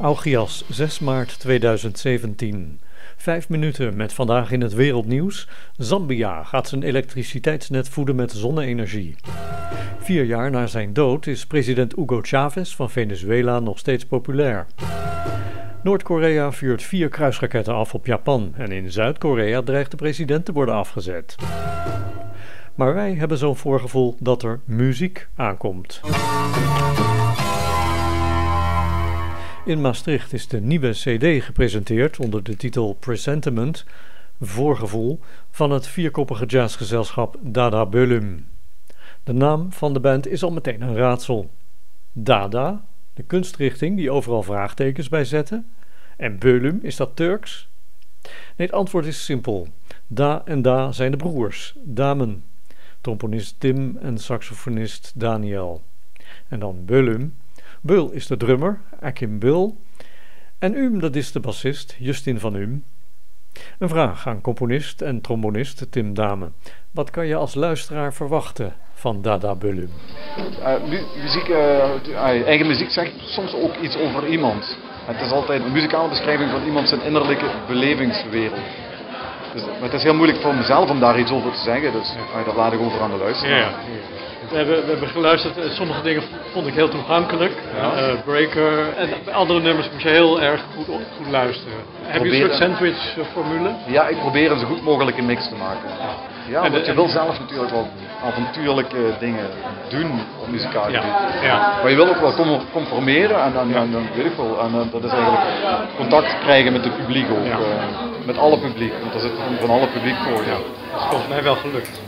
[0.00, 2.80] Augias, 6 maart 2017.
[3.16, 5.48] Vijf minuten met vandaag in het wereldnieuws.
[5.76, 9.16] Zambia gaat zijn elektriciteitsnet voeden met zonne-energie.
[9.98, 14.66] Vier jaar na zijn dood is president Hugo Chavez van Venezuela nog steeds populair.
[15.82, 20.74] Noord-Korea vuurt vier kruisraketten af op Japan en in Zuid-Korea dreigt de president te worden
[20.74, 21.34] afgezet.
[22.74, 26.00] Maar wij hebben zo'n voorgevoel dat er muziek aankomt.
[29.68, 33.84] In Maastricht is de nieuwe CD gepresenteerd onder de titel Presentiment,
[34.40, 38.46] voorgevoel, van het vierkoppige jazzgezelschap Dada Bölüm.
[39.24, 41.50] De naam van de band is al meteen een raadsel.
[42.12, 45.66] Dada, de kunstrichting die overal vraagtekens bij zetten.
[46.16, 47.68] En Bölüm, is dat Turks?
[48.22, 49.68] Nee, het antwoord is simpel.
[50.06, 52.44] Da en Da zijn de broers, Damen.
[53.00, 55.82] Tromponist Tim en saxofonist Daniel.
[56.48, 57.32] En dan Bölüm,
[57.82, 59.76] Bul is de drummer, Akim Bul.
[60.58, 62.84] En Um, dat is de bassist, Justin van Um.
[63.78, 66.50] Een vraag aan componist en trombonist Tim Dame.
[66.90, 69.90] Wat kan je als luisteraar verwachten van Dada Bullum?
[70.38, 70.74] Uh,
[71.22, 74.78] muziek, uh, eigen muziek zegt soms ook iets over iemand.
[75.06, 78.87] Het is altijd een muzikale beschrijving van iemand zijn innerlijke belevingswereld.
[79.52, 82.14] Dus, maar het is heel moeilijk voor mezelf om daar iets over te zeggen, dus
[82.38, 83.58] uh, dat laat ik over aan de luisteraar.
[83.58, 83.72] Ja, ja.
[84.50, 85.58] We hebben, we hebben geluisterd.
[85.58, 86.22] Eh, sommige dingen
[86.52, 87.52] vond ik heel toegankelijk.
[87.76, 88.92] Uh, Breaker.
[88.96, 91.78] En andere nummers moet je heel erg goed, goed luisteren.
[92.02, 93.74] Heb je een soort sandwich-formule?
[93.86, 95.88] Ja, ik probeer een zo goed mogelijk een mix te maken.
[95.98, 96.14] Ja,
[96.50, 97.88] want je wil zelf natuurlijk wel
[98.24, 99.48] avontuurlijke dingen
[99.88, 101.02] doen op muzikaal gebied.
[101.02, 101.78] Ja, ja.
[101.82, 103.74] Maar je wil ook wel conformeren en dan, ja.
[103.74, 104.60] dan, dan weet ik wel.
[104.60, 105.44] En dat is eigenlijk
[105.96, 107.44] contact krijgen met het publiek ook.
[107.44, 107.58] Ja.
[107.58, 107.64] Uh,
[108.24, 110.44] met alle publiek, want er zit van alle publiek voor.
[110.44, 110.58] Ja.
[110.92, 112.00] Dat is volgens mij wel gelukt.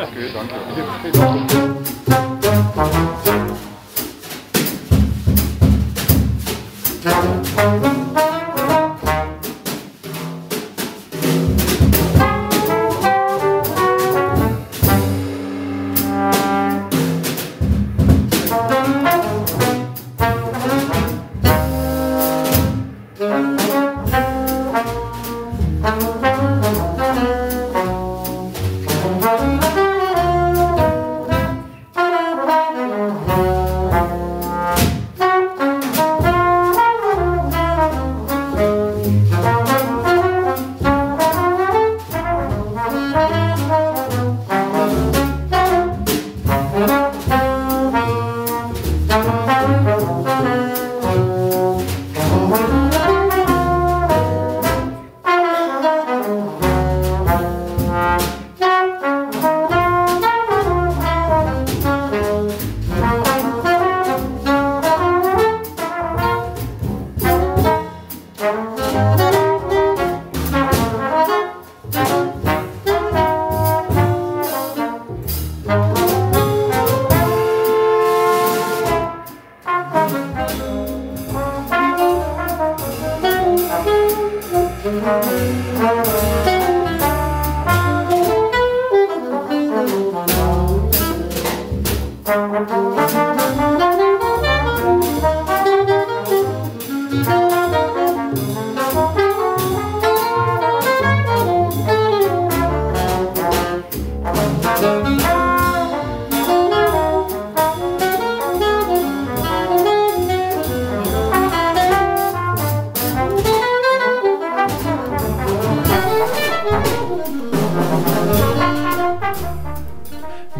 [0.00, 0.50] Oké, dank
[7.02, 7.35] je.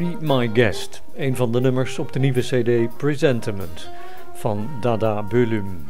[0.00, 3.90] Guest, een van de nummers op de nieuwe CD Presentiment
[4.34, 5.88] van Dada Bölüm.